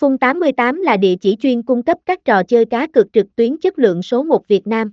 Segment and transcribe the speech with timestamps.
[0.00, 3.56] Fun 88 là địa chỉ chuyên cung cấp các trò chơi cá cược trực tuyến
[3.56, 4.92] chất lượng số 1 Việt Nam.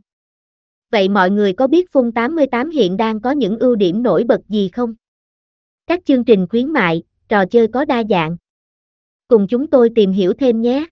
[0.92, 4.42] Vậy mọi người có biết Fun 88 hiện đang có những ưu điểm nổi bật
[4.50, 4.96] gì không?
[5.88, 8.38] Các chương trình khuyến mại, trò chơi có đa dạng.
[9.28, 10.86] Cùng chúng tôi tìm hiểu thêm nhé.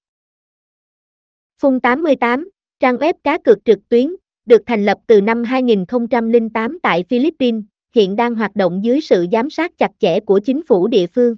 [1.62, 2.50] Fun 88,
[2.80, 7.64] trang web cá cược trực tuyến, được thành lập từ năm 2008 tại Philippines,
[7.96, 11.36] hiện đang hoạt động dưới sự giám sát chặt chẽ của chính phủ địa phương.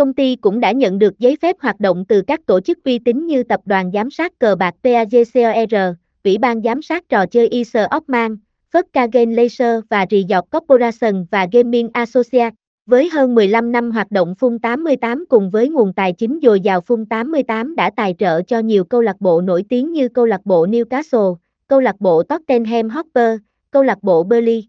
[0.00, 2.98] Công ty cũng đã nhận được giấy phép hoạt động từ các tổ chức uy
[2.98, 7.48] tín như Tập đoàn Giám sát Cờ bạc PAGCOR, Ủy ban Giám sát trò chơi
[7.48, 8.36] ISO Ockman,
[8.72, 8.82] Fất
[9.12, 12.54] Game Laser và Resort Corporation và Gaming Associates.
[12.86, 16.80] Với hơn 15 năm hoạt động Phun 88 cùng với nguồn tài chính dồi dào
[16.80, 20.40] Phun 88 đã tài trợ cho nhiều câu lạc bộ nổi tiếng như câu lạc
[20.44, 21.36] bộ Newcastle,
[21.68, 24.68] câu lạc bộ Tottenham Hotspur, câu lạc bộ Burnley.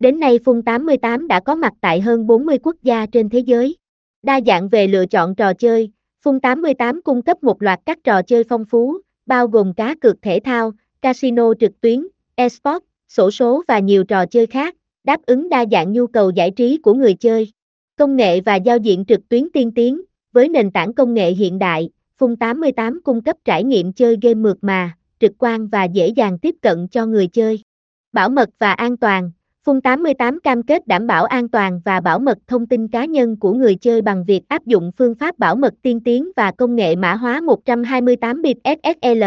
[0.00, 3.76] Đến nay Phun 88 đã có mặt tại hơn 40 quốc gia trên thế giới.
[4.22, 5.90] Đa dạng về lựa chọn trò chơi,
[6.24, 10.40] Fun88 cung cấp một loạt các trò chơi phong phú, bao gồm cá cược thể
[10.44, 15.64] thao, casino trực tuyến, esports, sổ số và nhiều trò chơi khác, đáp ứng đa
[15.72, 17.52] dạng nhu cầu giải trí của người chơi.
[17.96, 20.00] Công nghệ và giao diện trực tuyến tiên tiến,
[20.32, 24.58] với nền tảng công nghệ hiện đại, Fun88 cung cấp trải nghiệm chơi game mượt
[24.60, 27.62] mà, trực quan và dễ dàng tiếp cận cho người chơi.
[28.12, 29.30] Bảo mật và an toàn,
[29.66, 33.36] Phun 88 cam kết đảm bảo an toàn và bảo mật thông tin cá nhân
[33.36, 36.76] của người chơi bằng việc áp dụng phương pháp bảo mật tiên tiến và công
[36.76, 39.22] nghệ mã hóa 128 bit SSL.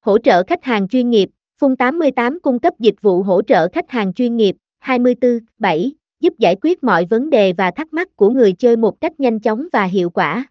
[0.00, 1.28] Hỗ trợ khách hàng chuyên nghiệp,
[1.58, 6.56] Phun 88 cung cấp dịch vụ hỗ trợ khách hàng chuyên nghiệp 24/7, giúp giải
[6.62, 9.84] quyết mọi vấn đề và thắc mắc của người chơi một cách nhanh chóng và
[9.84, 10.44] hiệu quả.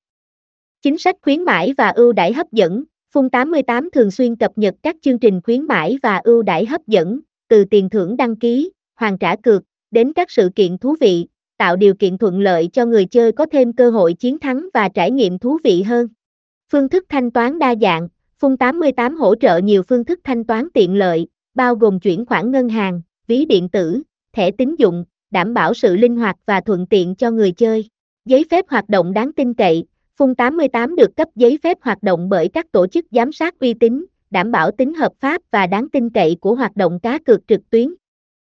[0.81, 2.83] Chính sách khuyến mãi và ưu đãi hấp dẫn,
[3.13, 6.87] Phun 88 thường xuyên cập nhật các chương trình khuyến mãi và ưu đãi hấp
[6.87, 7.19] dẫn,
[7.51, 11.75] từ tiền thưởng đăng ký, hoàn trả cược, đến các sự kiện thú vị, tạo
[11.75, 15.11] điều kiện thuận lợi cho người chơi có thêm cơ hội chiến thắng và trải
[15.11, 16.07] nghiệm thú vị hơn.
[16.71, 18.07] Phương thức thanh toán đa dạng,
[18.39, 22.51] Phung 88 hỗ trợ nhiều phương thức thanh toán tiện lợi, bao gồm chuyển khoản
[22.51, 24.01] ngân hàng, ví điện tử,
[24.33, 27.89] thẻ tín dụng, đảm bảo sự linh hoạt và thuận tiện cho người chơi.
[28.25, 29.85] Giấy phép hoạt động đáng tin cậy,
[30.17, 33.73] Phung 88 được cấp giấy phép hoạt động bởi các tổ chức giám sát uy
[33.73, 37.47] tín, đảm bảo tính hợp pháp và đáng tin cậy của hoạt động cá cược
[37.47, 37.93] trực tuyến.